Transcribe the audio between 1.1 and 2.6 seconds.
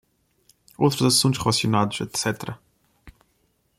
assuntos relacionados, etc.